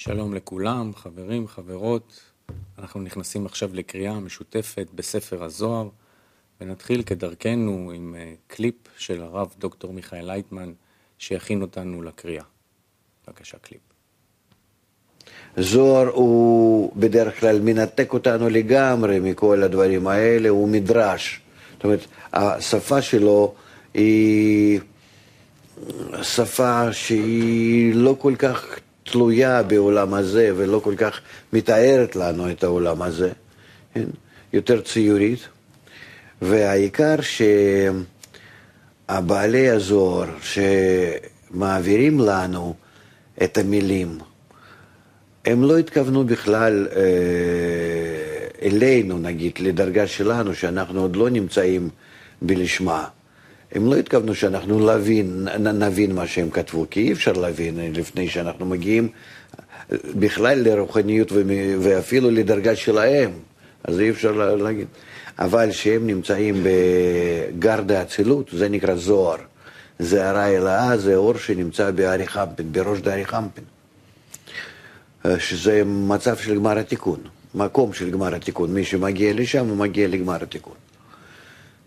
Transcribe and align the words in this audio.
שלום 0.00 0.34
לכולם, 0.34 0.92
חברים, 0.94 1.48
חברות. 1.48 2.20
אנחנו 2.78 3.00
נכנסים 3.00 3.46
עכשיו 3.46 3.70
לקריאה 3.72 4.20
משותפת 4.20 4.86
בספר 4.94 5.44
הזוהר, 5.44 5.88
ונתחיל 6.60 7.02
כדרכנו 7.02 7.92
עם 7.94 8.14
אה, 8.18 8.32
קליפ 8.46 8.74
של 8.98 9.22
הרב 9.22 9.54
דוקטור 9.58 9.92
מיכאל 9.92 10.26
לייטמן, 10.26 10.72
שיכין 11.18 11.62
אותנו 11.62 12.02
לקריאה. 12.02 12.44
בבקשה, 13.26 13.58
קליפ. 13.58 13.80
זוהר 15.56 16.08
הוא 16.08 16.92
בדרך 16.96 17.40
כלל 17.40 17.60
מנתק 17.60 18.12
אותנו 18.12 18.48
לגמרי 18.48 19.20
מכל 19.20 19.62
הדברים 19.62 20.06
האלה, 20.06 20.48
הוא 20.48 20.68
מדרש. 20.68 21.40
זאת 21.72 21.84
אומרת, 21.84 22.06
השפה 22.32 23.02
שלו 23.02 23.54
היא 23.94 24.80
שפה 26.22 26.92
שהיא 26.92 27.94
לא 27.94 28.16
כל 28.18 28.34
כך 28.38 28.78
תלויה 29.10 29.62
בעולם 29.62 30.14
הזה 30.14 30.50
ולא 30.56 30.78
כל 30.84 30.94
כך 30.96 31.20
מתארת 31.52 32.16
לנו 32.16 32.50
את 32.50 32.64
העולם 32.64 33.02
הזה, 33.02 33.30
כן? 33.94 34.06
יותר 34.52 34.80
ציורית. 34.80 35.48
והעיקר 36.42 37.16
שהבעלי 39.08 39.70
הזוהר 39.70 40.28
שמעבירים 41.50 42.20
לנו 42.20 42.74
את 43.42 43.58
המילים, 43.58 44.18
הם 45.44 45.62
לא 45.62 45.78
התכוונו 45.78 46.24
בכלל 46.24 46.88
אה, 46.96 47.02
אלינו, 48.62 49.18
נגיד, 49.18 49.52
לדרגה 49.60 50.06
שלנו, 50.06 50.54
שאנחנו 50.54 51.00
עוד 51.00 51.16
לא 51.16 51.30
נמצאים 51.30 51.88
בלשמה. 52.42 53.04
הם 53.72 53.90
לא 53.90 53.96
התכוונו 53.96 54.34
שאנחנו 54.34 54.94
נבין, 54.94 55.48
נבין 55.58 56.14
מה 56.14 56.26
שהם 56.26 56.50
כתבו, 56.50 56.86
כי 56.90 57.00
אי 57.00 57.12
אפשר 57.12 57.32
להבין 57.32 57.78
לפני 57.94 58.28
שאנחנו 58.28 58.66
מגיעים 58.66 59.08
בכלל 59.90 60.58
לרוחניות 60.58 61.32
ואפילו 61.80 62.30
לדרגה 62.30 62.76
שלהם, 62.76 63.30
אז 63.84 64.00
אי 64.00 64.10
אפשר 64.10 64.32
להגיד. 64.32 64.86
אבל 65.38 65.72
שהם 65.72 66.06
נמצאים 66.06 66.64
בגרדה 66.64 68.02
אצילות, 68.02 68.50
זה 68.52 68.68
נקרא 68.68 68.94
זוהר. 68.94 69.36
זה 69.98 70.28
הרע 70.28 70.46
אלאה, 70.46 70.96
זה 70.96 71.16
אור 71.16 71.38
שנמצא 71.38 71.90
בארי 71.90 72.26
חמפין, 72.26 72.72
בראש 72.72 72.98
דארי 72.98 73.24
חמפין. 73.24 73.64
שזה 75.38 75.82
מצב 75.84 76.36
של 76.36 76.54
גמר 76.54 76.78
התיקון, 76.78 77.20
מקום 77.54 77.92
של 77.92 78.10
גמר 78.10 78.34
התיקון. 78.34 78.74
מי 78.74 78.84
שמגיע 78.84 79.32
לשם, 79.34 79.68
הוא 79.68 79.76
מגיע 79.76 80.08
לגמר 80.08 80.42
התיקון. 80.42 80.74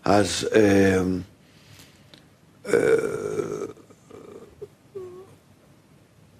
אז... 0.04 0.48
אה, 2.66 2.72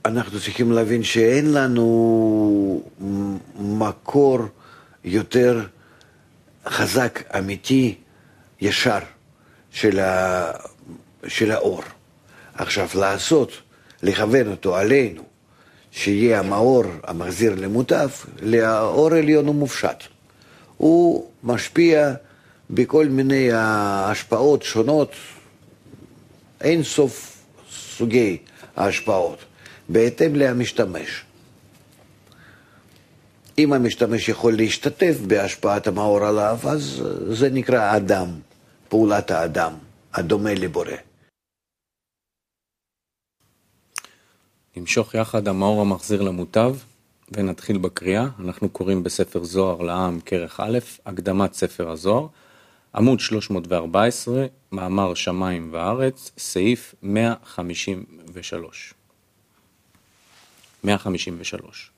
אנחנו 0.05 0.41
צריכים 0.41 0.73
להבין 0.73 1.03
שאין 1.03 1.53
לנו 1.53 2.83
מקור 3.59 4.39
יותר 5.05 5.67
חזק, 6.67 7.23
אמיתי, 7.39 7.95
ישר 8.61 8.99
של, 9.71 10.01
ה... 10.01 10.51
של 11.27 11.51
האור. 11.51 11.83
עכשיו, 12.55 12.89
לעשות, 12.95 13.53
לכוון 14.03 14.51
אותו 14.51 14.77
עלינו, 14.77 15.23
שיהיה 15.91 16.39
המאור 16.39 16.85
המחזיר 17.05 17.55
למוטף, 17.55 18.27
לאור 18.43 19.15
עליון 19.15 19.47
הוא 19.47 19.55
מופשט. 19.55 20.03
הוא 20.77 21.31
משפיע 21.43 22.15
בכל 22.71 23.07
מיני 23.07 23.49
השפעות 23.53 24.63
שונות, 24.63 25.13
אין 26.63 26.83
סוף 26.83 27.45
סוגי 27.71 28.39
ההשפעות, 28.77 29.39
בהתאם 29.89 30.37
למשתמש. 30.37 31.25
אם 33.59 33.73
המשתמש 33.73 34.29
יכול 34.29 34.57
להשתתף 34.57 35.17
בהשפעת 35.27 35.87
המאור 35.87 36.25
עליו, 36.25 36.59
אז 36.69 37.03
זה 37.31 37.51
נקרא 37.51 37.97
אדם, 37.97 38.29
פעולת 38.89 39.31
האדם, 39.31 39.73
הדומה 40.15 40.55
לבורא. 40.55 40.97
נמשוך 44.77 45.15
יחד 45.15 45.49
המאור 45.49 45.81
המחזיר 45.81 46.23
למוטב 46.23 46.77
ונתחיל 47.33 47.79
בקריאה. 47.79 48.27
אנחנו 48.39 48.69
קוראים 48.69 49.03
בספר 49.03 49.45
זוהר 49.45 49.83
לעם, 49.83 50.21
כרך 50.21 50.61
א', 50.61 50.79
הקדמת 51.07 51.53
ספר 51.53 51.91
הזוהר. 51.91 52.27
עמוד 52.95 53.21
314, 53.21 54.47
מאמר 54.73 55.15
שמיים 55.15 55.69
וארץ, 55.73 56.31
סעיף 56.39 56.95
153. 57.03 58.95
153. 60.85 61.91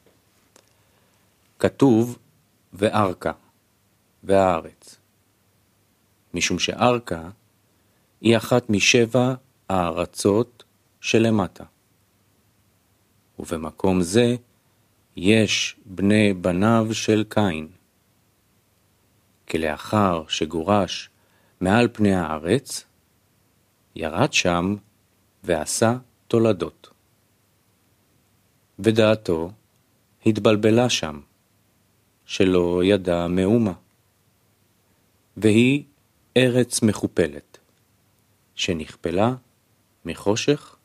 כתוב 1.59 2.19
וארכה 2.73 3.33
והארץ, 4.25 4.97
משום 6.35 6.59
שארכה 6.59 7.29
היא 8.21 8.37
אחת 8.37 8.71
משבע 8.71 9.35
הארצות 9.69 10.65
שלמטה. 11.01 11.65
ובמקום 13.39 14.03
זה 14.03 14.37
יש 15.17 15.77
בני 15.85 16.35
בניו 16.35 16.87
של 16.93 17.25
קין, 17.29 17.69
כי 19.47 19.59
לאחר 19.59 20.25
שגורש 20.29 21.11
מעל 21.61 21.89
פני 21.93 22.15
הארץ, 22.15 22.85
ירד 23.97 24.33
שם 24.33 24.77
ועשה 25.45 25.97
תולדות. 26.29 26.91
ודעתו 28.79 29.51
התבלבלה 30.27 30.89
שם, 30.89 31.21
שלא 32.27 32.85
ידע 32.85 33.27
מאומה. 33.27 33.73
והיא 35.37 35.85
ארץ 36.37 36.83
מכופלת, 36.83 37.59
שנכפלה 38.55 39.35
מחושך 40.05 40.77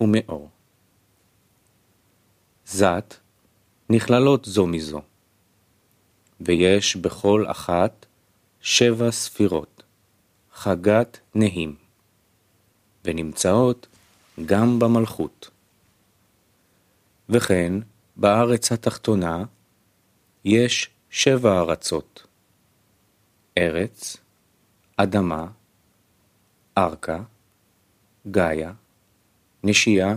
ומאור. 0.00 0.50
זת 2.66 3.14
נכללות 3.90 4.44
זו 4.44 4.66
מזו. 4.66 5.00
ויש 6.40 6.96
בכל 6.96 7.44
אחת 7.48 8.06
שבע 8.60 9.10
ספירות, 9.10 9.82
חגת 10.52 11.20
נהים, 11.34 11.76
ונמצאות 13.04 13.86
גם 14.46 14.78
במלכות. 14.78 15.50
וכן, 17.28 17.72
בארץ 18.16 18.72
התחתונה 18.72 19.44
יש 20.44 20.90
שבע 21.10 21.60
ארצות, 21.60 22.26
ארץ, 23.58 24.16
אדמה, 24.96 25.46
ארכה, 26.78 27.18
גאיה, 28.30 28.72
נשייה, 29.64 30.16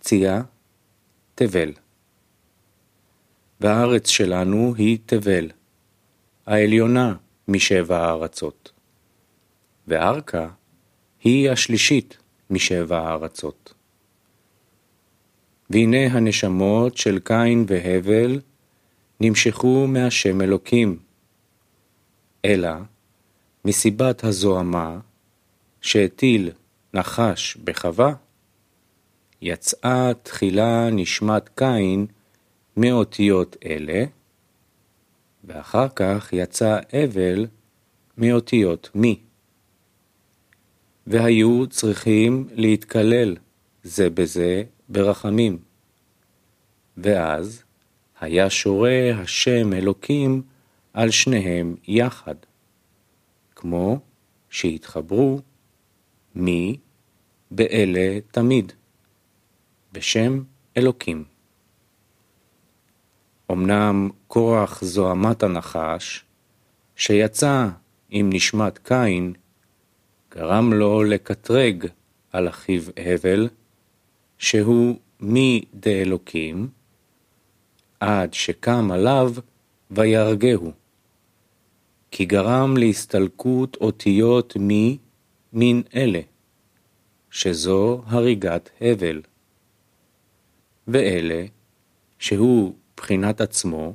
צייה, 0.00 0.42
תבל. 1.34 1.72
והארץ 3.60 4.08
שלנו 4.08 4.74
היא 4.76 4.98
תבל, 5.06 5.50
העליונה 6.46 7.14
משבע 7.48 7.98
הארצות. 7.98 8.72
וארכה 9.86 10.48
היא 11.24 11.50
השלישית 11.50 12.18
משבע 12.50 12.98
הארצות. 12.98 13.74
והנה 15.70 16.06
הנשמות 16.06 16.96
של 16.96 17.18
קין 17.18 17.64
והבל 17.68 18.40
נמשכו 19.20 19.86
מהשם 19.88 20.40
אלוקים, 20.40 20.98
אלא 22.44 22.70
מסיבת 23.64 24.24
הזוהמה 24.24 24.98
שהטיל 25.80 26.50
נחש 26.94 27.56
בחווה, 27.56 28.14
יצאה 29.42 30.10
תחילה 30.22 30.90
נשמת 30.90 31.48
קין 31.54 32.06
מאותיות 32.78 33.56
אלה, 33.64 34.04
ואחר 35.44 35.86
כך 35.96 36.32
יצא 36.32 36.78
אבל 36.92 37.46
מאותיות 38.18 38.90
מי. 38.94 39.20
והיו 41.06 41.66
צריכים 41.66 42.48
להתקלל 42.52 43.36
זה 43.82 44.10
בזה 44.10 44.62
ברחמים. 44.88 45.58
ואז 46.96 47.62
היה 48.20 48.50
שורה 48.50 49.10
השם 49.14 49.72
אלוקים 49.72 50.42
על 50.92 51.10
שניהם 51.10 51.76
יחד, 51.88 52.34
כמו 53.54 54.00
שהתחברו 54.50 55.40
מי 56.34 56.76
באלה 57.50 58.18
תמיד, 58.30 58.72
בשם 59.92 60.42
אלוקים. 60.76 61.37
אמנם 63.52 64.10
כוח 64.26 64.84
זוהמת 64.84 65.42
הנחש, 65.42 66.24
שיצא 66.96 67.68
עם 68.10 68.30
נשמת 68.32 68.78
קין, 68.78 69.32
גרם 70.34 70.72
לו 70.72 71.04
לקטרג 71.04 71.86
על 72.32 72.48
אחיו 72.48 72.82
הבל, 72.96 73.48
שהוא 74.38 74.96
מי 75.20 75.64
דאלוקים, 75.74 76.68
עד 78.00 78.34
שקם 78.34 78.90
עליו 78.90 79.32
ויהרגהו. 79.90 80.72
כי 82.10 82.24
גרם 82.24 82.76
להסתלקות 82.76 83.76
אותיות 83.80 84.56
מי 84.56 84.98
מן 85.52 85.80
אלה, 85.94 86.20
שזו 87.30 88.02
הריגת 88.06 88.70
הבל. 88.80 89.22
ואלה, 90.88 91.44
שהוא 92.18 92.74
בחינת 92.98 93.40
עצמו, 93.40 93.94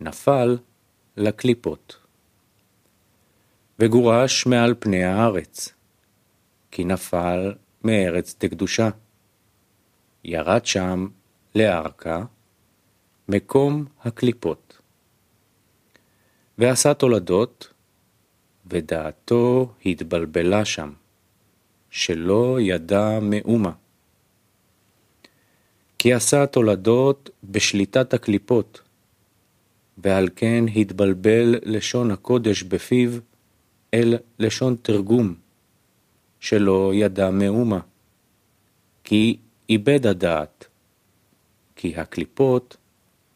נפל 0.00 0.58
לקליפות. 1.16 1.96
וגורש 3.78 4.46
מעל 4.46 4.74
פני 4.78 5.04
הארץ, 5.04 5.74
כי 6.70 6.84
נפל 6.84 7.54
מארץ 7.84 8.36
דקדושה. 8.40 8.88
ירד 10.24 10.66
שם 10.66 11.06
לארכה, 11.54 12.24
מקום 13.28 13.84
הקליפות. 14.04 14.80
ועשה 16.58 16.94
תולדות, 16.94 17.72
ודעתו 18.66 19.74
התבלבלה 19.86 20.64
שם, 20.64 20.92
שלא 21.90 22.58
ידע 22.60 23.18
מאומה. 23.22 23.72
כי 26.04 26.12
עשה 26.12 26.46
תולדות 26.46 27.30
בשליטת 27.44 28.14
הקליפות, 28.14 28.82
ועל 29.98 30.28
כן 30.36 30.64
התבלבל 30.76 31.54
לשון 31.62 32.10
הקודש 32.10 32.62
בפיו 32.62 33.10
אל 33.94 34.14
לשון 34.38 34.76
תרגום, 34.82 35.34
שלא 36.40 36.90
ידע 36.94 37.30
מאומה, 37.30 37.80
כי 39.04 39.36
איבד 39.68 40.06
הדעת, 40.06 40.66
כי 41.76 41.96
הקליפות 41.96 42.76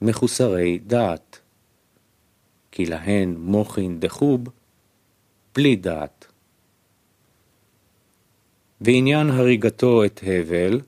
מחוסרי 0.02 0.78
דעת, 0.78 1.38
כי 2.70 2.86
להן 2.86 3.34
מוחין 3.38 4.00
דחוב 4.00 4.44
בלי 5.54 5.76
דעת. 5.76 6.26
ועניין 8.80 9.30
הריגתו 9.30 10.04
את 10.04 10.20
הבל, 10.26 10.80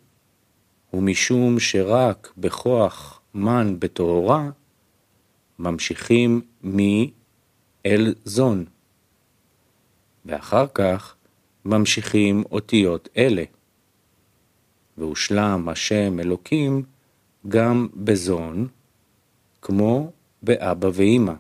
ומשום 0.95 1.61
שרק 1.61 2.33
בכוח 2.39 3.21
מן 3.35 3.77
בטהורה, 3.79 4.51
ממשיכים 5.59 6.41
מי 6.63 7.11
אל 7.87 8.15
זון, 8.25 8.65
ואחר 10.25 10.67
כך 10.75 11.15
ממשיכים 11.65 12.45
אותיות 12.53 13.09
אלה. 13.17 13.45
והושלם 14.99 15.69
השם 15.69 16.21
אלוקים 16.21 16.83
גם 17.49 17.89
בזון, 17.95 18.69
כמו 19.63 20.13
באבא 20.43 20.89
ואמא. 20.95 21.33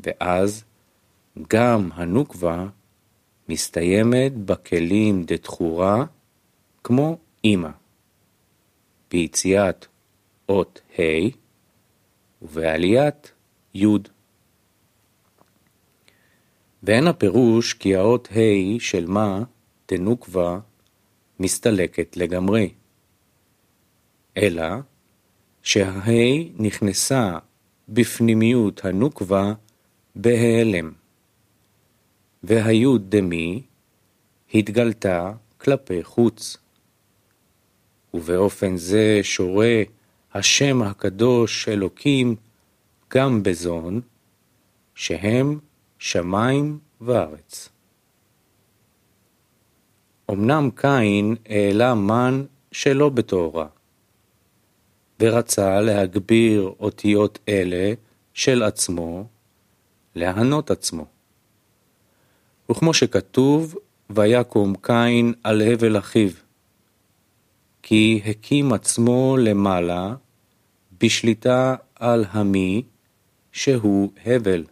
ואז 0.00 0.64
גם 1.48 1.88
הנוקבה 1.94 2.66
מסתיימת 3.48 4.32
בכלים 4.36 5.24
דתחורה 5.24 6.04
כמו 6.84 7.18
אמא, 7.44 7.70
ביציאת 9.10 9.86
אות 10.48 10.80
ה' 10.98 11.28
ובעליית 12.42 13.32
י'. 13.74 13.86
ואין 16.82 17.06
הפירוש 17.06 17.72
כי 17.72 17.96
האות 17.96 18.28
ה' 18.32 18.80
של 18.80 19.06
מה 19.06 19.42
דנוקבה 19.88 20.58
מסתלקת 21.40 22.16
לגמרי, 22.16 22.70
אלא 24.36 24.66
שהה' 25.62 26.10
נכנסה 26.58 27.38
בפנימיות 27.88 28.84
הנוקבה 28.84 29.52
בהיעלם, 30.14 30.92
והיוד 32.42 33.16
דמי 33.16 33.62
התגלתה 34.54 35.32
כלפי 35.58 36.04
חוץ. 36.04 36.56
ובאופן 38.16 38.76
זה 38.76 39.20
שורה 39.22 39.82
השם 40.34 40.82
הקדוש 40.82 41.68
אלוקים 41.68 42.36
גם 43.14 43.42
בזון, 43.42 44.00
שהם 44.94 45.58
שמיים 45.98 46.78
וארץ. 47.00 47.68
אמנם 50.30 50.70
קין 50.74 51.36
העלה 51.48 51.94
מן 51.94 52.44
שלא 52.72 53.08
בתורה, 53.08 53.66
ורצה 55.20 55.80
להגביר 55.80 56.72
אותיות 56.80 57.38
אלה 57.48 57.92
של 58.34 58.62
עצמו, 58.62 59.26
להנות 60.14 60.70
עצמו. 60.70 61.06
וכמו 62.70 62.94
שכתוב, 62.94 63.76
ויקום 64.10 64.74
קין 64.82 65.34
על 65.42 65.62
הבל 65.62 65.98
אחיו, 65.98 66.30
כי 67.88 68.20
הקים 68.26 68.72
עצמו 68.72 69.36
למעלה 69.40 70.14
בשליטה 71.00 71.76
על 71.94 72.24
המי 72.30 72.82
שהוא 73.52 74.12
הבל. 74.24 74.64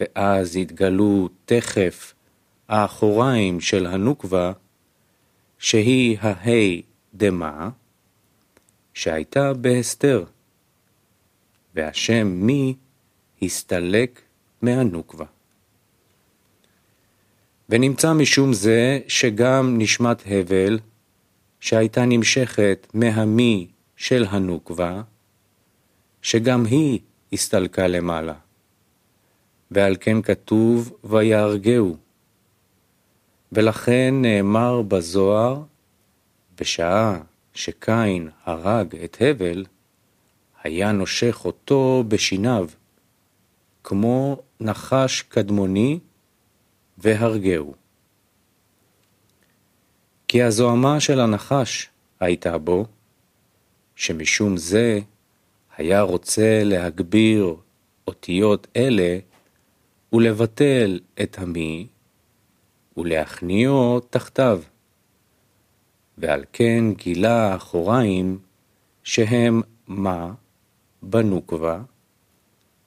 ואז 0.00 0.56
יתגלו 0.56 1.28
תכף 1.44 2.14
האחוריים 2.68 3.60
של 3.60 3.86
הנוקבה, 3.86 4.52
שהיא 5.58 6.18
ההי 6.20 6.82
דמה, 7.14 7.70
שהייתה 8.94 9.54
בהסתר, 9.54 10.24
והשם 11.74 12.26
מי 12.26 12.74
הסתלק 13.42 14.20
מהנוקבה. 14.62 15.26
ונמצא 17.68 18.12
משום 18.12 18.52
זה 18.52 19.00
שגם 19.08 19.74
נשמת 19.78 20.22
הבל, 20.26 20.78
שהייתה 21.64 22.04
נמשכת 22.04 22.86
מהמי 22.94 23.68
של 23.96 24.24
הנוקבה, 24.28 25.02
שגם 26.22 26.64
היא 26.64 27.00
הסתלקה 27.32 27.86
למעלה. 27.86 28.34
ועל 29.70 29.96
כן 30.00 30.22
כתוב 30.22 30.92
ויהרגהו. 31.04 31.96
ולכן 33.52 34.14
נאמר 34.22 34.82
בזוהר, 34.82 35.62
בשעה 36.60 37.20
שקין 37.54 38.28
הרג 38.44 38.96
את 39.04 39.16
הבל, 39.20 39.64
היה 40.62 40.92
נושך 40.92 41.44
אותו 41.44 42.04
בשיניו, 42.08 42.68
כמו 43.84 44.42
נחש 44.60 45.22
קדמוני, 45.22 45.98
והרגהו. 46.98 47.74
כי 50.28 50.42
הזוהמה 50.42 51.00
של 51.00 51.20
הנחש 51.20 51.88
הייתה 52.20 52.58
בו, 52.58 52.86
שמשום 53.96 54.56
זה 54.56 55.00
היה 55.76 56.02
רוצה 56.02 56.64
להגביר 56.64 57.56
אותיות 58.06 58.66
אלה 58.76 59.18
ולבטל 60.12 61.00
את 61.22 61.38
המי 61.38 61.86
ולהכניעו 62.96 64.00
תחתיו. 64.00 64.60
ועל 66.18 66.44
כן 66.52 66.84
גילה 66.92 67.52
האחוריים 67.52 68.38
שהם 69.02 69.62
מה 69.86 70.32
בנוקבה, 71.02 71.82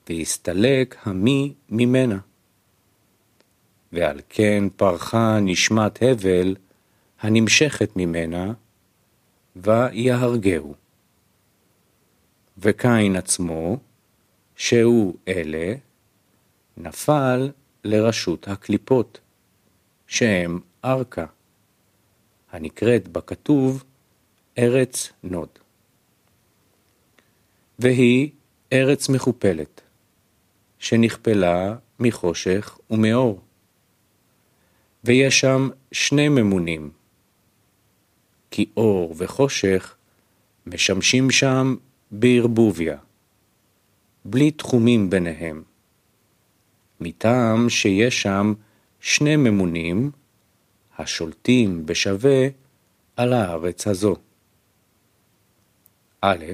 והסתלק 0.08 0.96
המי 1.02 1.54
ממנה. 1.68 2.18
ועל 3.92 4.20
כן 4.28 4.64
פרחה 4.76 5.38
נשמת 5.40 6.02
הבל 6.02 6.56
הנמשכת 7.20 7.96
ממנה, 7.96 8.52
ויהרגהו. 9.56 10.74
וקין 12.58 13.16
עצמו, 13.16 13.78
שהוא 14.56 15.14
אלה, 15.28 15.74
נפל 16.76 17.50
לרשות 17.84 18.48
הקליפות, 18.48 19.20
שהם 20.06 20.60
ארכה, 20.84 21.26
הנקראת 22.52 23.08
בכתוב 23.08 23.84
ארץ 24.58 25.12
נוד. 25.22 25.48
והיא 27.78 28.30
ארץ 28.72 29.08
מחופלת, 29.08 29.80
שנכפלה 30.78 31.76
מחושך 32.00 32.78
ומאור. 32.90 33.40
ויש 35.04 35.40
שם 35.40 35.68
שני 35.92 36.28
ממונים, 36.28 36.90
כי 38.50 38.66
אור 38.76 39.14
וחושך 39.16 39.96
משמשים 40.66 41.30
שם 41.30 41.74
בערבוביה, 42.10 42.96
בלי 44.24 44.50
תחומים 44.50 45.10
ביניהם, 45.10 45.62
מטעם 47.00 47.68
שיש 47.68 48.22
שם 48.22 48.54
שני 49.00 49.36
ממונים 49.36 50.10
השולטים 50.98 51.86
בשווה 51.86 52.48
על 53.16 53.32
הארץ 53.32 53.86
הזו. 53.86 54.16
א', 56.20 56.44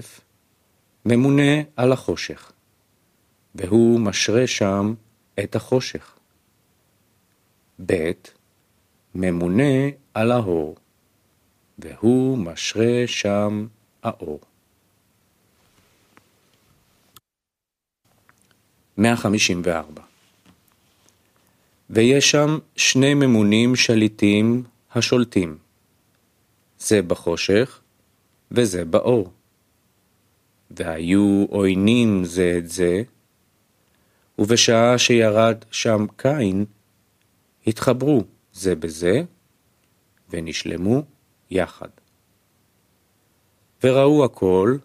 ממונה 1.04 1.62
על 1.76 1.92
החושך, 1.92 2.52
והוא 3.54 4.00
משרה 4.00 4.46
שם 4.46 4.94
את 5.44 5.56
החושך. 5.56 6.18
ב', 7.86 8.12
ממונה 9.14 9.88
על 10.14 10.32
האור, 10.32 10.76
והוא 11.78 12.38
משרה 12.38 13.02
שם 13.06 13.66
האור. 14.02 14.40
154 18.98 20.02
ויש 21.90 22.30
שם 22.30 22.58
שני 22.76 23.14
ממונים 23.14 23.76
שליטים 23.76 24.62
השולטים, 24.94 25.58
זה 26.78 27.02
בחושך 27.02 27.80
וזה 28.50 28.84
באור. 28.84 29.30
והיו 30.70 31.46
עוינים 31.50 32.24
זה 32.24 32.54
את 32.58 32.68
זה, 32.68 33.02
ובשעה 34.38 34.98
שירד 34.98 35.64
שם 35.70 36.06
קין, 36.16 36.64
התחברו 37.66 38.24
זה 38.52 38.74
בזה, 38.74 39.22
ונשלמו 40.30 41.02
יחד. 41.50 41.88
וראו 43.84 44.24
הכל 44.24 44.76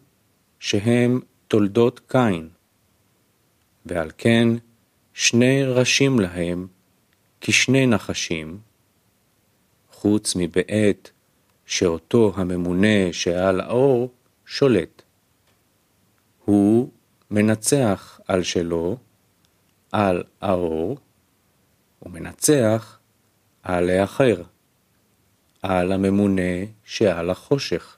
שהם 0.59 1.21
תולדות 1.47 2.01
קין, 2.07 2.49
ועל 3.85 4.11
כן 4.17 4.47
שני 5.13 5.63
ראשים 5.63 6.19
להם 6.19 6.67
כשני 7.41 7.87
נחשים, 7.87 8.59
חוץ 9.91 10.35
מבעת 10.35 11.11
שאותו 11.65 12.33
הממונה 12.35 13.13
שעל 13.13 13.61
האור 13.61 14.13
שולט. 14.45 15.01
הוא 16.45 16.91
מנצח 17.31 18.19
על 18.27 18.43
שלו, 18.43 18.97
על 19.91 20.23
האור, 20.41 20.97
ומנצח 22.01 22.99
על 23.63 23.89
האחר, 23.89 24.41
על 25.61 25.91
הממונה 25.91 26.65
שעל 26.83 27.29
החושך. 27.29 27.97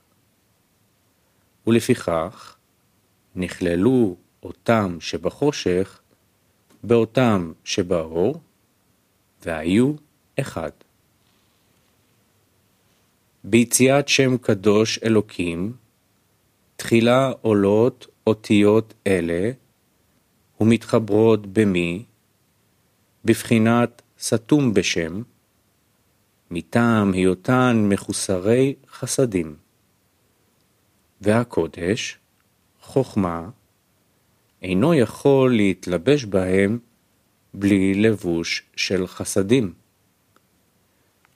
ולפיכך 1.68 2.56
נכללו 3.36 4.15
אותם 4.44 4.98
שבחושך 5.00 6.00
באותם 6.84 7.51
שבאור, 7.63 8.41
והיו 9.46 9.94
אחד. 10.39 10.72
ביציאת 13.44 14.08
שם 14.08 14.38
קדוש 14.38 15.00
אלוקים, 15.03 15.74
תחילה 16.75 17.32
עולות 17.41 18.08
אותיות 18.27 18.94
אלה 19.08 19.51
ומתחברות 20.60 21.48
במי, 21.48 22.06
בבחינת 23.25 24.01
סתום 24.20 24.74
בשם, 24.74 25.22
מטעם 26.51 27.13
היותן 27.13 27.86
מחוסרי 27.89 28.75
חסדים. 28.89 29.55
והקודש, 31.22 32.17
חוכמה, 32.81 33.50
אינו 34.62 34.93
יכול 34.93 35.55
להתלבש 35.55 36.25
בהם 36.25 36.79
בלי 37.53 37.93
לבוש 37.93 38.63
של 38.75 39.08
חסדים. 39.08 39.74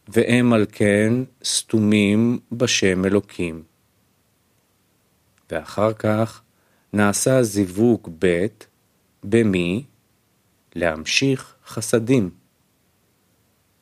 והם 0.08 0.54
על 0.54 0.66
כן 0.72 1.14
סתומים 1.44 2.40
בשם 2.52 3.06
אלוקים. 3.06 3.64
ואחר 5.52 5.94
כך 5.94 6.42
נעשה 6.94 7.44
זיווג 7.44 8.10
ב' 8.20 8.46
במי 9.24 9.84
להמשיך 10.76 11.56
חסדים, 11.66 12.30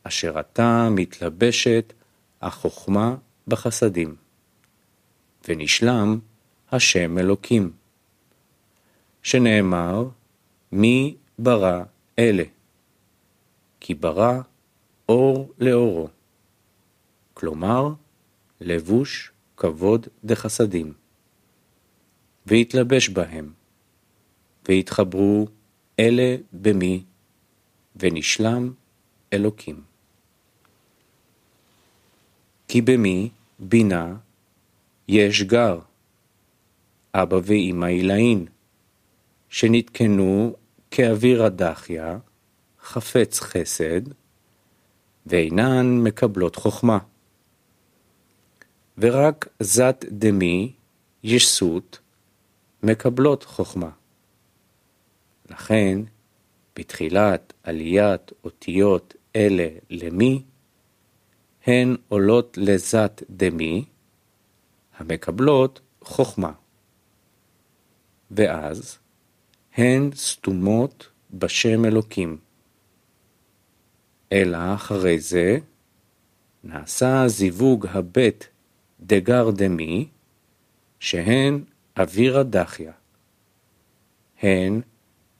אשר 0.04 0.40
עתה 0.40 0.90
מתלבשת 0.92 1.94
החוכמה 2.42 3.16
בחסדים, 3.48 4.16
ונשלם 5.48 6.20
השם 6.72 7.18
אלוקים, 7.18 7.72
שנאמר 9.24 10.08
מי 10.72 11.16
ברא 11.40 11.84
אלה, 12.20 12.44
כי 13.80 13.94
ברא 13.94 14.42
אור 15.10 15.54
לאורו, 15.60 16.08
כלומר, 17.34 17.94
לבוש 18.62 19.32
כבוד 19.58 20.08
דחסדים. 20.24 20.94
והתלבש 22.46 23.10
בהם, 23.10 23.54
והתחברו 24.68 25.48
אלה 26.00 26.36
במי, 26.54 27.04
ונשלם 27.96 28.74
אלוקים. 29.34 29.93
כי 32.74 32.82
במי, 32.82 33.30
בינה, 33.60 34.16
יש 35.08 35.44
גר, 35.44 35.80
אבא 37.14 37.40
ואמא 37.44 37.86
עילאין, 37.86 38.46
שנתקנו 39.50 40.56
כאוויר 40.92 41.44
הדחיה, 41.44 42.18
חפץ 42.82 43.40
חסד, 43.40 44.02
ואינן 45.26 45.98
מקבלות 46.04 46.56
חוכמה. 46.56 46.98
ורק 48.98 49.48
זת 49.60 50.06
דמי, 50.10 50.74
ישות, 51.24 52.00
מקבלות 52.84 53.44
חוכמה. 53.44 53.90
לכן, 55.50 56.00
בתחילת 56.76 57.54
עליית 57.64 58.32
אותיות 58.44 59.14
אלה 59.36 59.68
למי, 59.90 60.44
הן 61.66 61.96
עולות 62.08 62.58
לזת 62.58 63.24
דמי, 63.30 63.86
המקבלות 64.98 65.82
חוכמה. 66.02 66.52
ואז 68.32 68.98
הן 69.74 70.10
סתומות 70.16 71.08
בשם 71.34 71.86
אלוקים. 71.86 72.38
אלא 74.32 74.58
אחרי 74.76 75.20
זה 75.20 75.58
נעשה 76.64 77.24
זיווג 77.28 77.88
הבית 77.90 78.48
דגר 79.00 79.52
דמי, 79.52 80.08
שהן 81.00 81.64
אווירה 81.98 82.44
דחיה. 82.44 82.92
הן 84.42 84.82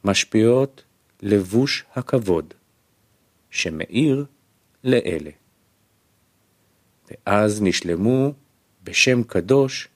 משפיעות 0.04 0.84
לבוש 1.22 1.86
הכבוד, 1.96 2.54
שמאיר 3.50 4.26
לאלה. 4.84 5.32
ואז 7.14 7.62
נשלמו 7.62 8.34
בשם 8.84 9.24
קדוש 9.24 9.88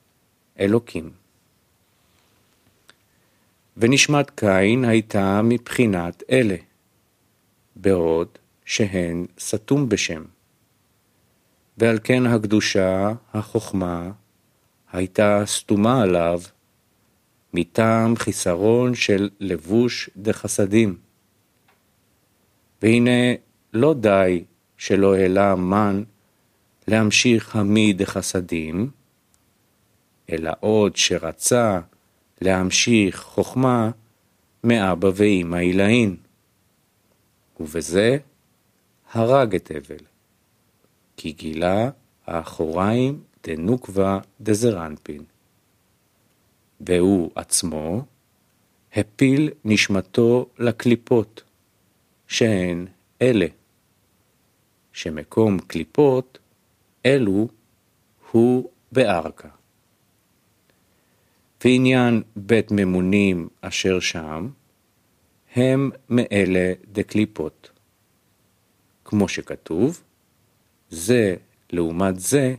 אלוקים. 0.60 1.12
ונשמת 3.78 4.30
קין 4.36 4.86
הייתה 4.86 5.42
מבחינת 5.44 6.24
אלה, 6.32 6.56
בעוד 7.76 8.28
שהן 8.66 9.26
סתום 9.40 9.90
בשם. 9.90 10.24
ועל 11.78 12.00
כן 12.04 12.26
הקדושה, 12.26 13.12
החוכמה, 13.34 14.12
הייתה 14.92 15.44
סתומה 15.46 16.02
עליו 16.02 16.42
מטעם 17.54 18.16
חיסרון 18.16 18.96
של 18.96 19.30
לבוש 19.40 20.10
דחסדים. 20.18 20.98
והנה 22.82 23.34
לא 23.74 23.94
די 23.94 24.44
שלא 24.78 25.16
העלה 25.16 25.56
מן 25.56 26.04
להמשיך 26.88 27.56
המי 27.56 27.94
דחסדים, 27.94 28.92
אלא 30.32 30.52
עוד 30.60 30.96
שרצה 30.96 31.80
להמשיך 32.42 33.20
חוכמה 33.20 33.92
מאבא 34.64 35.10
ואמא 35.16 35.56
עילאין. 35.56 36.16
ובזה 37.60 38.18
הרג 39.12 39.56
את 39.56 39.72
הבל, 39.76 40.06
כי 41.18 41.32
גילה 41.32 41.90
האחוריים 42.28 43.24
דנוקבה 43.44 44.20
דזרנפין. 44.42 45.24
והוא 46.82 47.32
עצמו 47.36 48.06
הפיל 48.94 49.50
נשמתו 49.66 50.50
לקליפות, 50.60 51.44
שהן 52.28 52.88
אלה, 53.22 53.48
שמקום 54.94 55.60
קליפות 55.60 56.40
אלו 57.08 57.48
הוא 58.32 58.70
בארכה. 58.92 59.48
ועניין 61.64 62.24
בית 62.36 62.72
ממונים 62.72 63.48
אשר 63.62 64.00
שם, 64.00 64.50
הם 65.56 65.92
מאלה 66.10 66.74
דקליפות. 66.92 67.72
כמו 69.06 69.28
שכתוב, 69.28 70.04
זה 70.90 71.36
לעומת 71.70 72.20
זה 72.20 72.56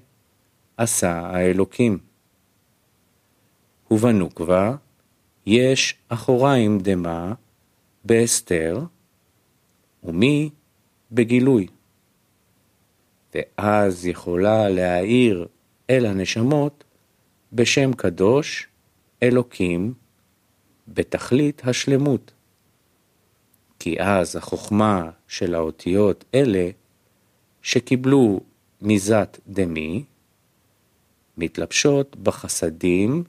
עשה 0.77 1.13
האלוקים. 1.13 1.99
ובנוקבה 3.91 4.77
יש 5.47 5.95
אחוריים 6.09 6.79
דמה 6.79 7.35
בהסתר, 8.05 8.81
ומי 10.05 10.51
בגילוי. 11.13 11.67
ואז 13.39 14.07
יכולה 14.07 14.69
להאיר 14.69 15.47
אל 15.91 16.07
הנשמות 16.07 16.85
בשם 17.53 17.93
קדוש, 17.93 18.69
אלוקים, 19.23 19.95
בתכלית 20.89 21.63
השלמות. 21.65 22.33
כי 23.79 24.01
אז 24.01 24.37
החוכמה 24.37 25.11
של 25.29 25.55
האותיות 25.55 26.25
אלה, 26.35 26.71
שקיבלו 27.63 28.41
מזת 28.83 29.39
דמי, 29.47 30.05
מתלבשות 31.37 32.17
בחסדים 32.17 33.25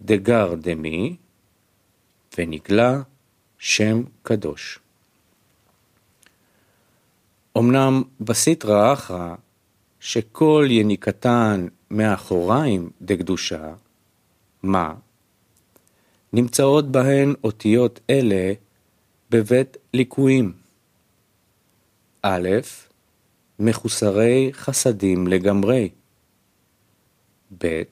דגר 0.00 0.54
דמי, 0.54 1.16
ונגלה 2.38 3.02
שם 3.58 4.02
קדוש. 4.22 4.81
אמנם 7.58 8.02
בסטרא 8.20 8.92
אחרא, 8.92 9.34
שכל 10.00 10.66
יניקתן 10.70 11.66
מאחוריים 11.90 12.90
דקדושה, 13.02 13.74
מה? 14.62 14.94
נמצאות 16.32 16.92
בהן 16.92 17.34
אותיות 17.44 18.00
אלה 18.10 18.52
בבית 19.30 19.76
ליקויים. 19.94 20.52
א', 22.22 22.48
מחוסרי 23.58 24.50
חסדים 24.52 25.26
לגמרי. 25.26 25.88
ב', 27.58 27.82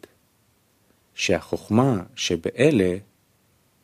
שהחוכמה 1.15 2.03
שבאלה 2.17 2.97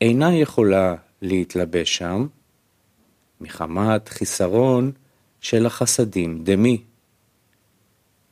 אינה 0.00 0.37
יכולה 0.37 0.95
להתלבש 1.23 1.97
שם, 1.97 2.26
מחמת 3.40 4.09
חיסרון 4.09 4.92
של 5.49 5.67
החסדים 5.67 6.45
דמי, 6.45 6.83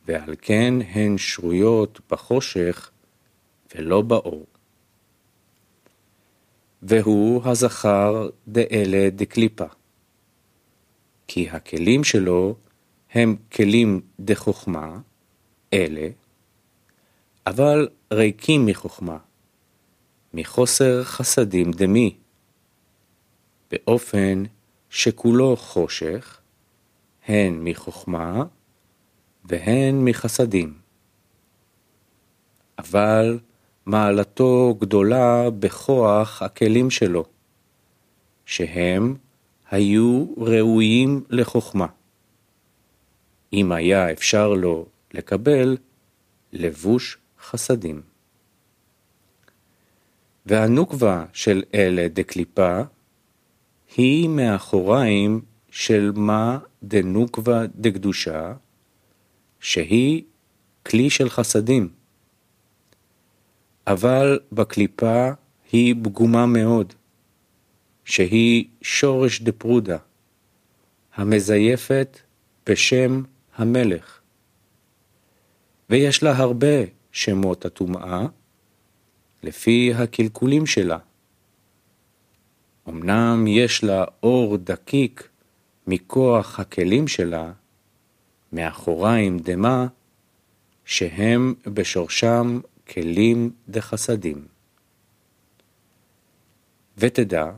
ועל 0.06 0.34
כן 0.42 0.74
הן 0.88 1.18
שרויות 1.18 2.00
בחושך 2.10 2.90
ולא 3.74 4.02
באור. 4.02 4.46
והוא 6.82 7.42
הזכר 7.44 8.28
דאלה 8.48 9.10
דקליפה, 9.10 9.64
כי 11.26 11.50
הכלים 11.50 12.04
שלו 12.04 12.56
הם 13.10 13.36
כלים 13.52 14.00
דחוכמה, 14.20 14.98
אלה, 15.72 16.08
אבל 17.46 17.88
ריקים 18.12 18.66
מחוכמה, 18.66 19.18
מחוסר 20.34 21.04
חסדים 21.04 21.70
דמי, 21.70 22.16
באופן 23.70 24.42
שכולו 24.90 25.56
חושך, 25.56 26.40
הן 27.26 27.60
מחוכמה 27.62 28.44
והן 29.44 30.04
מחסדים. 30.04 30.78
אבל 32.78 33.38
מעלתו 33.86 34.76
גדולה 34.80 35.50
בכוח 35.50 36.42
הכלים 36.42 36.90
שלו, 36.90 37.24
שהם 38.46 39.16
היו 39.70 40.26
ראויים 40.36 41.24
לחוכמה. 41.30 41.86
אם 43.52 43.72
היה 43.72 44.12
אפשר 44.12 44.48
לו 44.48 44.86
לקבל 45.14 45.76
לבוש 46.52 47.18
חסדים. 47.40 48.02
והנוקבה 50.46 51.24
של 51.32 51.62
אלה 51.74 52.08
דקליפה 52.08 52.80
היא 53.96 54.28
מאחוריים 54.28 55.40
של 55.74 56.12
מה 56.16 56.58
דנוקבה 56.82 57.66
דקדושה, 57.74 58.54
שהיא 59.60 60.22
כלי 60.86 61.10
של 61.10 61.30
חסדים. 61.30 61.88
אבל 63.86 64.38
בקליפה 64.52 65.30
היא 65.72 65.94
פגומה 66.04 66.46
מאוד, 66.46 66.92
שהיא 68.04 68.64
שורש 68.82 69.40
דפרודה, 69.42 69.98
המזייפת 71.14 72.18
בשם 72.66 73.22
המלך. 73.56 74.20
ויש 75.90 76.22
לה 76.22 76.36
הרבה 76.36 76.76
שמות 77.12 77.64
הטומאה, 77.64 78.26
לפי 79.42 79.92
הקלקולים 79.94 80.66
שלה. 80.66 80.98
אמנם 82.88 83.44
יש 83.48 83.84
לה 83.84 84.04
אור 84.22 84.56
דקיק 84.56 85.33
מכוח 85.86 86.60
הכלים 86.60 87.08
שלה, 87.08 87.52
מאחוריים 88.52 89.38
דמה, 89.38 89.86
שהם 90.84 91.54
בשורשם 91.66 92.60
כלים 92.88 93.50
דחסדים. 93.68 94.46
ותדע 96.98 97.50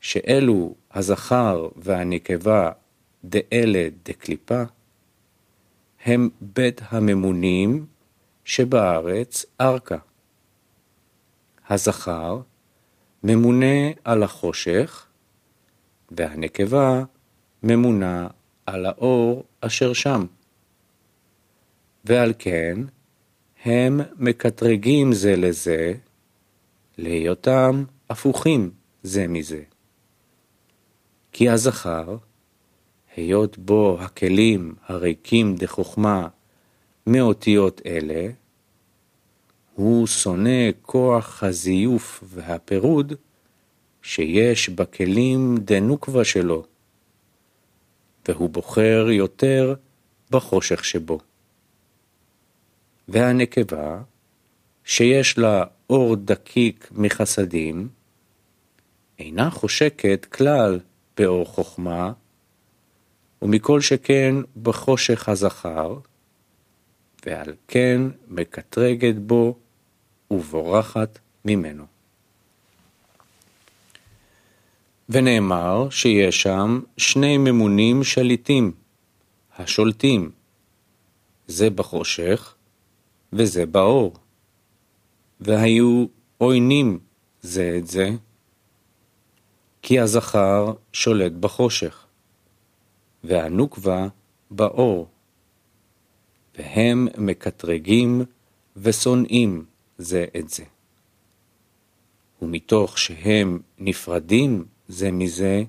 שאלו 0.00 0.74
הזכר 0.90 1.68
והנקבה 1.76 2.70
דאלה 3.24 3.88
דקליפה, 4.02 4.62
הם 6.04 6.28
בית 6.40 6.80
הממונים 6.88 7.86
שבארץ 8.44 9.44
ארכה. 9.60 9.98
הזכר 11.68 12.40
ממונה 13.24 13.90
על 14.04 14.22
החושך, 14.22 15.06
והנקבה 16.10 17.02
ממונה 17.62 18.28
על 18.66 18.86
האור 18.86 19.44
אשר 19.60 19.92
שם. 19.92 20.26
ועל 22.04 22.32
כן, 22.38 22.78
הם 23.64 24.00
מקטרגים 24.16 25.12
זה 25.12 25.36
לזה, 25.36 25.94
להיותם 26.98 27.84
הפוכים 28.10 28.70
זה 29.02 29.28
מזה. 29.28 29.62
כי 31.32 31.48
הזכר, 31.48 32.16
היות 33.16 33.58
בו 33.58 33.98
הכלים 34.00 34.74
הריקים 34.86 35.56
דחוכמה 35.56 36.28
מאותיות 37.06 37.80
אלה, 37.86 38.28
הוא 39.74 40.06
שונא 40.06 40.70
כוח 40.82 41.42
הזיוף 41.42 42.24
והפירוד 42.26 43.12
שיש 44.02 44.68
בכלים 44.68 45.56
דנוקבה 45.58 46.24
שלו, 46.24 46.66
והוא 48.28 48.50
בוחר 48.50 49.06
יותר 49.10 49.74
בחושך 50.30 50.84
שבו. 50.84 51.18
והנקבה, 53.08 54.02
שיש 54.84 55.38
לה 55.38 55.64
אור 55.90 56.16
דקיק 56.16 56.88
מחסדים, 56.92 57.88
אינה 59.18 59.50
חושקת 59.50 60.24
כלל 60.24 60.80
באור 61.16 61.46
חוכמה, 61.46 62.12
ומכל 63.42 63.80
שכן 63.80 64.34
בחושך 64.62 65.28
הזכר, 65.28 65.98
ועל 67.26 67.54
כן 67.68 68.00
מקטרגת 68.28 69.14
בו 69.14 69.58
ובורחת 70.30 71.18
ממנו. 71.44 71.97
ונאמר 75.08 75.90
שיש 75.90 76.42
שם 76.42 76.80
שני 76.96 77.38
ממונים 77.38 78.04
שליטים, 78.04 78.72
השולטים, 79.58 80.30
זה 81.46 81.70
בחושך 81.70 82.54
וזה 83.32 83.66
באור, 83.66 84.14
והיו 85.40 86.06
עוינים 86.38 86.98
זה 87.40 87.74
את 87.78 87.86
זה, 87.86 88.10
כי 89.82 90.00
הזכר 90.00 90.72
שולט 90.92 91.32
בחושך, 91.32 92.06
והנוקבה 93.24 94.08
באור, 94.50 95.08
והם 96.58 97.08
מקטרגים 97.18 98.22
ושונאים 98.76 99.64
זה 99.98 100.24
את 100.38 100.48
זה. 100.48 100.64
ומתוך 102.42 102.98
שהם 102.98 103.60
נפרדים 103.78 104.64
זה 104.88 105.10
מזה, 105.10 105.62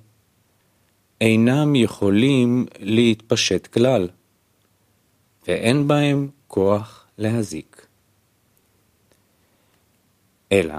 אינם 1.21 1.75
יכולים 1.75 2.65
להתפשט 2.79 3.67
כלל, 3.67 4.09
ואין 5.47 5.87
בהם 5.87 6.29
כוח 6.47 7.07
להזיק. 7.17 7.87
אלא, 10.51 10.75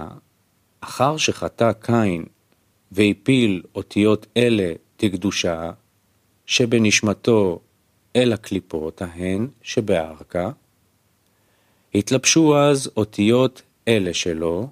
אחר 0.80 1.16
שחטא 1.16 1.72
קין 1.72 2.24
והפיל 2.92 3.62
אותיות 3.74 4.26
אלה 4.36 4.72
תקדושה, 4.96 5.70
שבנשמתו 6.46 7.60
אל 8.16 8.32
הקליפות 8.32 9.02
ההן 9.02 9.48
שבערכה, 9.62 10.50
התלבשו 11.94 12.58
אז 12.58 12.90
אותיות 12.96 13.62
אלה 13.88 14.14
שלו 14.14 14.68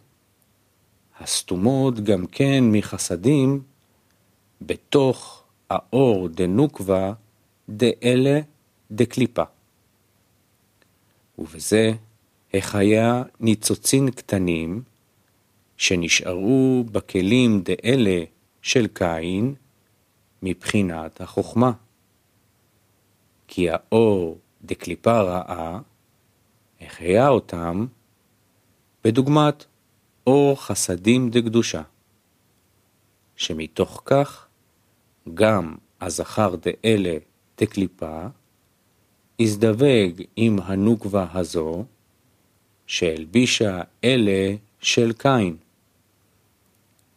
הסתומות 1.20 2.00
גם 2.00 2.26
כן 2.26 2.64
מחסדים 2.64 3.62
בתוך 4.62 5.44
האור 5.70 6.28
דנוקבה 6.28 7.12
דאלה 7.68 8.40
דקליפה. 8.90 9.42
ובזה 11.38 11.92
החיה 12.54 13.22
ניצוצין 13.40 14.10
קטנים 14.10 14.82
שנשארו 15.76 16.84
בכלים 16.92 17.62
דאלה 17.62 18.24
של 18.62 18.86
קין 18.86 19.54
מבחינת 20.42 21.20
החוכמה. 21.20 21.72
כי 23.48 23.70
האור 23.70 24.38
דקליפה 24.62 25.20
רעה 25.20 25.80
החיה 26.80 27.28
אותם 27.28 27.86
בדוגמת 29.04 29.64
אור 30.28 30.62
חסדים 30.62 31.30
דקדושה, 31.30 31.82
שמתוך 33.36 34.02
כך 34.04 34.46
גם 35.34 35.76
הזכר 36.00 36.54
דאלה 36.56 37.16
דקליפה 37.60 38.26
הזדווג 39.40 40.22
עם 40.36 40.58
הנוקבה 40.62 41.26
הזו 41.32 41.84
שהלבישה 42.86 43.80
אלה 44.04 44.54
של 44.80 45.12
קין. 45.12 45.56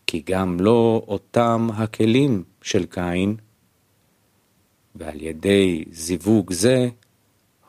כי 0.08 0.24
גם 0.26 0.60
לא 0.60 1.04
אותם 1.08 1.68
הכלים 1.74 2.44
של 2.62 2.86
קין, 2.86 3.36
ועל 4.96 5.22
ידי 5.22 5.84
זיווג 5.92 6.54
זה 6.54 6.90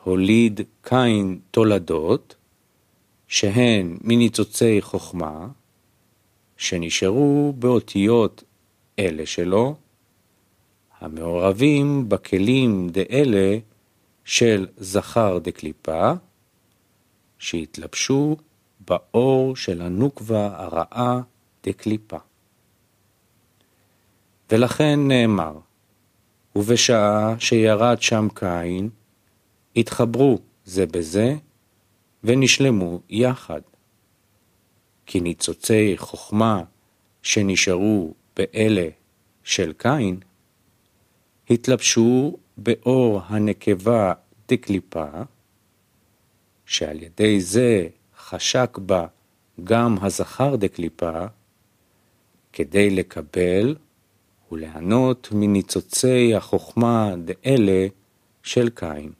הוליד 0.03 0.61
קין 0.81 1.39
תולדות, 1.51 2.35
שהן 3.33 3.97
מניצוצי 4.01 4.81
חוכמה, 4.81 5.47
שנשארו 6.57 7.53
באותיות 7.59 8.43
אלה 8.99 9.25
שלו, 9.25 9.75
המעורבים 10.99 12.09
בכלים 12.09 12.89
דאלה 12.89 13.57
של 14.25 14.67
זכר 14.77 15.37
דקליפה, 15.37 16.11
שהתלבשו 17.37 18.37
באור 18.79 19.55
של 19.55 19.81
הנוקבה 19.81 20.49
הרעה 20.55 21.21
דקליפה. 21.63 22.17
ולכן 24.51 24.99
נאמר, 25.07 25.57
ובשעה 26.55 27.35
שירד 27.39 28.01
שם 28.01 28.27
קין, 28.35 28.89
התחברו 29.75 30.39
זה 30.65 30.85
בזה 30.85 31.35
ונשלמו 32.23 32.99
יחד. 33.09 33.61
כי 35.05 35.19
ניצוצי 35.19 35.93
חוכמה 35.97 36.63
שנשארו 37.23 38.13
באלה 38.35 38.87
של 39.43 39.73
קין, 39.77 40.19
התלבשו 41.49 42.37
באור 42.57 43.21
הנקבה 43.25 44.13
דקליפה, 44.49 45.05
שעל 46.65 47.03
ידי 47.03 47.41
זה 47.41 47.87
חשק 48.17 48.77
בה 48.77 49.07
גם 49.63 49.97
הזכר 50.01 50.55
דקליפה, 50.55 51.25
כדי 52.53 52.89
לקבל 52.89 53.75
וליהנות 54.51 55.29
מניצוצי 55.31 56.35
החוכמה 56.35 57.15
דאלה 57.25 57.87
של 58.43 58.69
קין. 58.69 59.11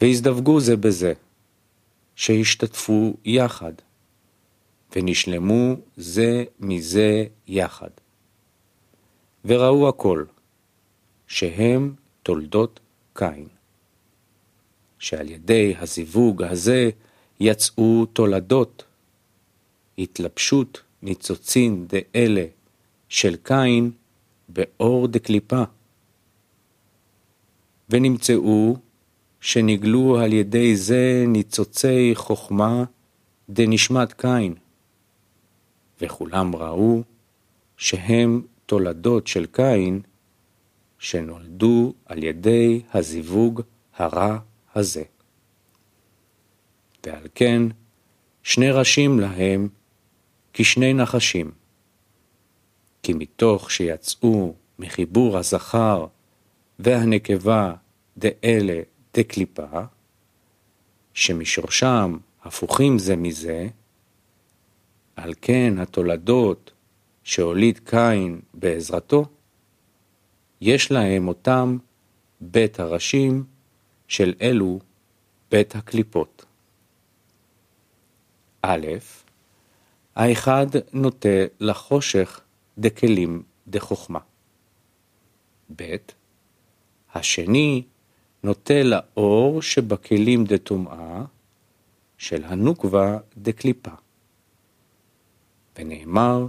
והזדווגו 0.00 0.60
זה 0.60 0.76
בזה, 0.76 1.12
שהשתתפו 2.16 3.14
יחד, 3.24 3.72
ונשלמו 4.96 5.74
זה 5.96 6.44
מזה 6.60 7.24
יחד. 7.46 7.90
וראו 9.44 9.88
הכל, 9.88 10.24
שהם 11.26 11.94
תולדות 12.22 12.80
קין. 13.14 13.46
שעל 14.98 15.28
ידי 15.28 15.74
הזיווג 15.78 16.42
הזה 16.42 16.90
יצאו 17.40 18.06
תולדות, 18.06 18.84
התלבשות 19.98 20.82
ניצוצין 21.02 21.86
דאלה 21.86 22.46
של 23.08 23.36
קין 23.36 23.90
באור 24.48 25.08
דקליפה. 25.08 25.62
ונמצאו 27.90 28.76
שנגלו 29.44 30.18
על 30.18 30.32
ידי 30.32 30.76
זה 30.76 31.24
ניצוצי 31.28 32.10
חוכמה 32.14 32.84
דנשמת 33.48 34.12
קין, 34.12 34.54
וכולם 36.00 36.56
ראו 36.56 37.02
שהם 37.76 38.42
תולדות 38.66 39.26
של 39.26 39.46
קין 39.46 40.00
שנולדו 40.98 41.92
על 42.06 42.24
ידי 42.24 42.82
הזיווג 42.94 43.60
הרע 43.96 44.38
הזה. 44.74 45.02
ועל 47.06 47.26
כן, 47.34 47.62
שני 48.42 48.70
ראשים 48.70 49.20
להם 49.20 49.68
כשני 50.52 50.94
נחשים. 50.94 51.50
כי 53.02 53.12
מתוך 53.12 53.70
שיצאו 53.70 54.54
מחיבור 54.78 55.38
הזכר 55.38 56.06
והנקבה 56.78 57.74
דאלה 58.16 58.80
דקליפה, 59.14 59.82
שמשורשם 61.14 62.16
הפוכים 62.42 62.98
זה 62.98 63.16
מזה, 63.16 63.68
על 65.16 65.34
כן 65.40 65.78
התולדות 65.78 66.72
שהוליד 67.22 67.78
קין 67.84 68.40
בעזרתו, 68.54 69.24
יש 70.60 70.90
להם 70.90 71.28
אותם 71.28 71.78
בית 72.40 72.80
הראשים 72.80 73.44
של 74.08 74.34
אלו 74.40 74.78
בית 75.50 75.76
הקליפות. 75.76 76.44
א', 78.62 78.86
האחד 80.16 80.66
נוטה 80.92 81.28
לחושך 81.60 82.40
דקלים 82.78 83.42
דחוכמה. 83.68 84.18
ב. 85.76 85.96
השני 87.14 87.82
נוטה 88.44 88.82
לאור 88.82 89.62
שבכלים 89.62 90.44
דטומאה 90.44 91.24
של 92.18 92.44
הנוקבה 92.44 93.18
דקליפה. 93.36 93.90
ונאמר 95.78 96.46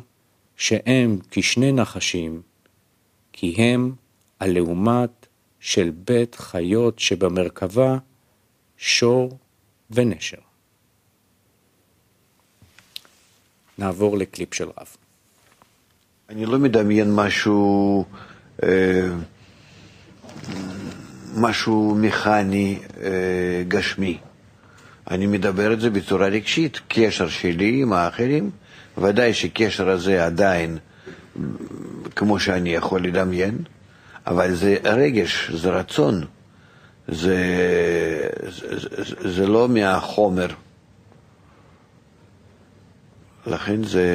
שהם 0.56 1.20
כשני 1.32 1.72
נחשים, 1.72 2.42
כי 3.34 3.56
הם 3.58 3.96
הלעומת 4.40 5.28
של 5.60 5.92
בית 6.06 6.36
חיות 6.36 7.00
שבמרכבה 7.00 7.98
שור 8.78 9.38
ונשר. 9.92 10.38
נעבור 13.78 14.18
לקליפ 14.18 14.54
של 14.54 14.68
רב. 14.78 14.96
אני 16.30 16.46
לא 16.46 16.60
מדמיין 16.60 17.16
משהו, 17.16 18.06
אה, 18.64 19.10
משהו 21.36 21.96
מכני, 21.96 22.80
אה, 23.04 23.10
גשמי. 23.68 24.18
אני 25.12 25.28
מדבר 25.28 25.74
את 25.74 25.80
זה 25.82 25.90
בצורה 25.90 26.28
רגשית, 26.28 26.80
קשר 26.88 27.30
שלי 27.30 27.82
עם 27.82 27.94
האחרים, 27.94 28.50
ודאי 28.98 29.34
שקשר 29.34 29.90
הזה 29.90 30.26
עדיין 30.26 30.78
כמו 32.16 32.40
שאני 32.40 32.70
יכול 32.70 33.04
לדמיין, 33.04 33.58
אבל 34.28 34.56
זה 34.56 34.78
רגש, 34.84 35.52
זה 35.52 35.70
רצון, 35.70 36.26
זה, 37.08 37.38
זה, 38.48 38.78
זה, 38.80 39.32
זה 39.32 39.48
לא 39.48 39.68
מהחומר. 39.68 40.48
לכן 43.48 43.84
זה, 43.84 44.08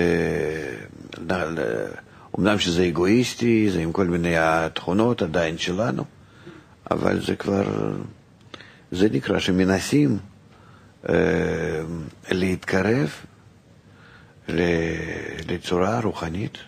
אמנם 2.38 2.59
שזה 2.59 2.87
אגואיסטי, 2.87 3.70
זה 3.70 3.80
עם 3.80 3.92
כל 3.92 4.06
מיני 4.06 4.37
התכונות 4.38 5.22
עדיין 5.22 5.59
שלנו, 5.59 6.04
אבל 6.90 7.20
זה 7.26 7.37
כבר, 7.37 7.92
זה 8.92 9.09
נקרא 9.12 9.38
שמנסים 9.38 10.18
אה, 11.09 11.14
להתקרב 12.31 13.11
לצורה 15.48 16.00
רוחנית. 16.00 16.59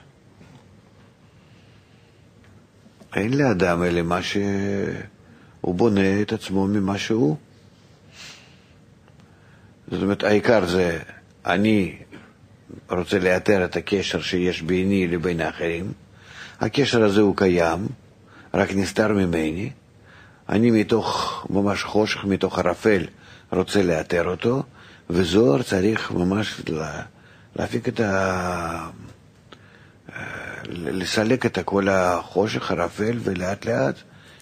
אין 3.15 3.39
לאדם 3.39 3.83
אלא 3.83 4.03
מה 4.03 4.23
שהוא 4.23 5.75
בונה 5.75 6.23
את 6.23 6.33
עצמו 6.33 6.67
ממה 6.67 6.99
שהוא. 6.99 7.37
זאת 9.91 10.03
אומרת, 10.03 10.25
העיקר 10.25 10.67
זה 10.67 10.99
אני 11.47 11.99
רוצה 12.91 13.19
לאתר 13.19 13.65
את 13.65 13.77
הקשר 13.77 14.21
שיש 14.21 14.63
ביני 14.63 15.07
לבין 15.07 15.41
האחרים. 15.41 15.93
הקשר 16.61 17.05
הזה 17.05 17.21
הוא 17.21 17.37
קיים, 17.37 17.87
רק 18.55 18.75
נסתר 18.75 19.13
ממני. 19.13 19.71
אני 20.49 20.71
מתוך 20.71 21.47
ממש 21.51 21.83
חושך, 21.83 22.25
מתוך 22.25 22.59
ערפל, 22.59 23.07
רוצה 23.53 23.83
לאתר 23.83 24.29
אותו, 24.29 24.63
וזוהר 25.11 25.63
צריך 25.63 26.11
ממש 26.11 26.61
להפיק 27.57 27.89
את 27.89 28.01
ה... 28.01 28.91
לסלק 30.69 31.47
את 31.47 31.59
כל 31.65 31.89
החושך, 31.89 32.71
הרפל, 32.71 33.19
ולאט 33.21 33.65
לאט 33.65 33.95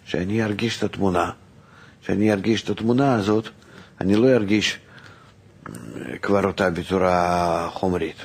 שאני 0.04 0.44
ארגיש 0.44 0.78
את 0.78 0.82
התמונה. 0.82 1.30
שאני 2.00 2.32
ארגיש 2.32 2.62
את 2.64 2.70
התמונה 2.70 3.14
הזאת, 3.14 3.48
אני 4.00 4.16
לא 4.16 4.28
ארגיש 4.28 4.78
כבר 6.22 6.44
אותה 6.46 6.70
בצורה 6.70 7.68
חומרית. 7.72 8.16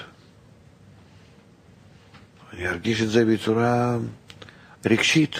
אני 2.54 2.68
ארגיש 2.68 3.02
את 3.02 3.10
זה 3.10 3.26
בצורה 3.26 3.98
רגשית. 4.86 5.36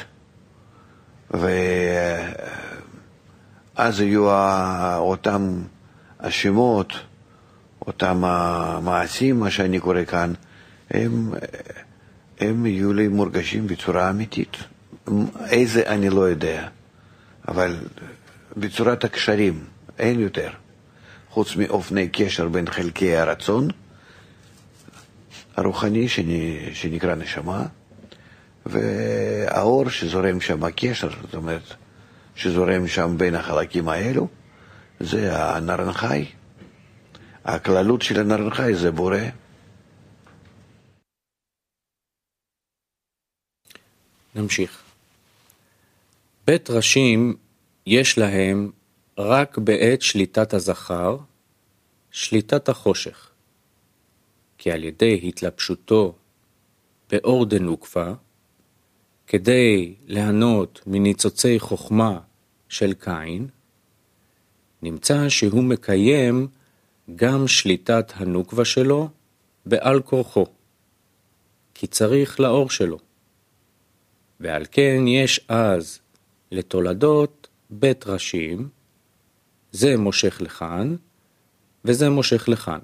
ואז 3.76 4.00
יהיו 4.00 4.30
אותם 4.98 5.62
השמות, 6.20 6.94
אותם 7.88 8.24
המעשים, 8.24 9.40
מה 9.40 9.52
שאני 9.52 9.80
קורא 9.80 10.06
כאן, 10.06 10.34
הם, 10.92 11.32
הם 12.40 12.66
יהיו 12.66 12.94
לי 12.94 13.08
מורגשים 13.08 13.68
בצורה 13.68 14.10
אמיתית. 14.10 14.58
איזה 15.50 15.84
אני 15.88 16.10
לא 16.10 16.22
יודע, 16.22 16.68
אבל 17.48 17.76
בצורת 18.58 19.04
הקשרים, 19.04 19.64
אין 20.00 20.20
יותר. 20.20 20.50
חוץ 21.30 21.56
מאופני 21.56 22.10
קשר 22.10 22.48
בין 22.48 22.68
חלקי 22.68 23.16
הרצון 23.16 23.68
הרוחני 25.56 26.08
שנקרא 26.74 27.16
נשמה, 27.16 27.66
והאור 28.66 29.90
שזורם 29.90 30.42
שם, 30.42 30.64
הקשר, 30.64 31.10
זאת 31.22 31.36
אומרת, 31.36 31.74
שזורם 32.36 32.88
שם 32.88 33.16
בין 33.18 33.36
החלקים 33.36 33.90
האלו, 33.90 34.28
זה 35.00 35.38
הנרנחי. 35.38 36.26
הכללות 37.46 38.02
של 38.02 38.20
הנרנחי 38.20 38.76
זה 38.76 38.92
בורא. 38.92 39.18
נמשיך. 44.36 44.84
בית 46.48 46.70
ראשים 46.70 47.36
יש 47.86 48.18
להם 48.18 48.72
רק 49.18 49.58
בעת 49.58 50.02
שליטת 50.02 50.54
הזכר, 50.54 51.18
שליטת 52.12 52.70
החושך. 52.70 53.30
כי 54.58 54.72
על 54.72 54.84
ידי 54.84 55.20
התלבשותו 55.24 56.16
באור 57.10 57.46
דנוקפה, 57.46 58.12
כדי 59.28 59.96
ליהנות 60.06 60.82
מניצוצי 60.88 61.60
חוכמה 61.60 62.20
של 62.70 62.94
קין, 62.94 63.48
נמצא 64.82 65.30
שהוא 65.30 65.64
מקיים 65.64 66.48
גם 67.16 67.48
שליטת 67.48 68.14
הנוקבה 68.16 68.66
שלו 68.66 69.10
בעל 69.66 70.02
כורחו, 70.02 70.46
כי 71.74 71.88
צריך 71.88 72.40
לאור 72.40 72.70
שלו. 72.70 72.98
ועל 74.40 74.66
כן 74.72 75.08
יש 75.08 75.46
אז 75.48 76.00
לתולדות 76.52 77.48
בית 77.70 78.08
ראשים, 78.08 78.70
זה 79.72 79.98
מושך 79.98 80.42
לכאן 80.42 80.96
וזה 81.86 82.10
מושך 82.10 82.50
לכאן. 82.50 82.80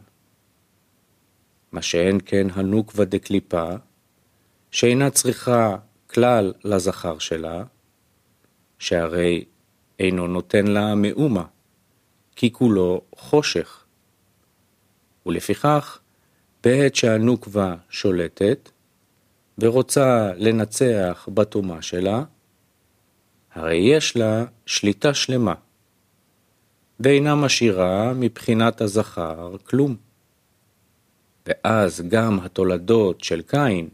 מה 1.71 1.81
שאין 1.81 2.19
כן 2.25 2.47
הנוקבה 2.53 3.05
דקליפה, 3.05 3.69
שאינה 4.71 5.09
צריכה 5.09 5.75
כלל 6.13 6.53
לזכר 6.63 7.19
שלה, 7.19 7.63
שהרי 8.79 9.45
אינו 9.99 10.27
נותן 10.27 10.67
לה 10.67 10.95
מאומה, 10.95 11.45
כי 12.35 12.53
כולו 12.53 13.01
חושך. 13.15 13.83
ולפיכך, 15.25 15.99
בעת 16.63 16.95
שהנוקבה 16.95 17.75
שולטת, 17.89 18.69
ורוצה 19.57 20.31
לנצח 20.35 21.29
בתומה 21.33 21.81
שלה, 21.81 22.23
הרי 23.53 23.75
יש 23.75 24.17
לה 24.17 24.45
שליטה 24.65 25.13
שלמה, 25.13 25.53
ואינה 26.99 27.35
משאירה 27.35 28.13
מבחינת 28.13 28.81
הזכר 28.81 29.55
כלום. 29.63 29.95
ואז 31.45 32.01
גם 32.07 32.39
התולדות 32.39 33.23
של 33.23 33.41
קין, 33.41 33.89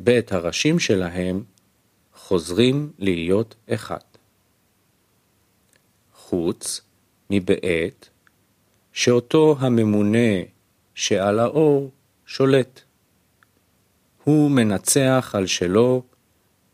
בית 0.00 0.32
הראשים 0.32 0.78
שלהם, 0.78 1.44
חוזרים 2.14 2.92
להיות 2.98 3.54
אחד. 3.68 3.98
חוץ 6.14 6.80
מבעת 7.30 8.08
שאותו 8.92 9.56
הממונה 9.58 10.42
שעל 10.94 11.38
האור 11.38 11.90
שולט. 12.26 12.80
הוא 14.24 14.50
מנצח 14.50 15.32
על 15.36 15.46
שלו 15.46 16.02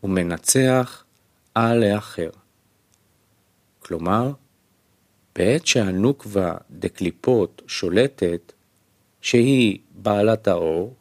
ומנצח 0.03 1.05
על 1.55 1.83
האחר. 1.83 2.31
כלומר, 3.79 4.33
בעת 5.35 5.67
שהנוקבה 5.67 6.55
דקליפות 6.71 7.63
שולטת, 7.67 8.53
שהיא 9.21 9.79
בעלת 9.91 10.49
האור, 10.49 10.95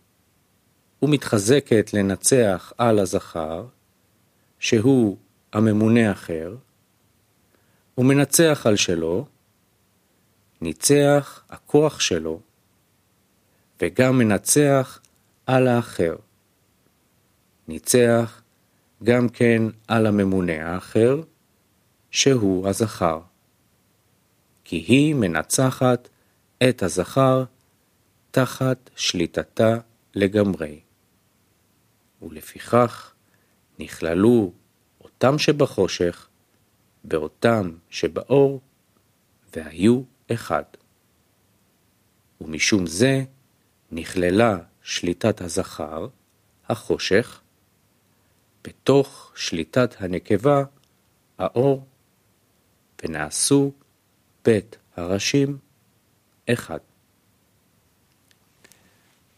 ומתחזקת 1.01 1.93
לנצח 1.93 2.73
על 2.77 2.99
הזכר, 2.99 3.65
שהוא 4.59 5.17
הממונה 5.53 6.11
אחר, 6.11 6.55
ומנצח 7.97 8.65
על 8.65 8.75
שלו, 8.75 9.25
ניצח 10.61 11.43
הכוח 11.49 11.99
שלו, 11.99 12.39
וגם 13.81 14.17
מנצח 14.17 14.99
על 15.45 15.67
האחר. 15.67 16.15
ניצח 17.67 18.41
גם 19.03 19.29
כן 19.29 19.63
על 19.87 20.05
הממונה 20.07 20.73
האחר, 20.73 21.21
שהוא 22.11 22.67
הזכר. 22.67 23.19
כי 24.63 24.75
היא 24.75 25.15
מנצחת 25.15 26.09
את 26.69 26.83
הזכר 26.83 27.43
תחת 28.31 28.89
שליטתה 28.95 29.77
לגמרי. 30.15 30.86
ולפיכך 32.21 33.13
נכללו 33.79 34.53
אותם 35.01 35.37
שבחושך 35.39 36.27
באותם 37.03 37.71
שבאור, 37.89 38.61
והיו 39.55 40.01
אחד. 40.31 40.63
ומשום 42.41 42.87
זה 42.87 43.23
נכללה 43.91 44.57
שליטת 44.81 45.41
הזכר, 45.41 46.07
החושך, 46.69 47.41
בתוך 48.63 49.31
שליטת 49.35 49.95
הנקבה, 49.99 50.63
האור, 51.37 51.85
ונעשו 53.03 53.71
בית 54.45 54.77
הראשים 54.95 55.57
אחד. 56.49 56.79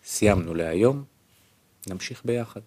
סיימנו 0.04 0.54
להיום, 0.54 1.04
נמשיך 1.90 2.22
ביחד. 2.26 2.62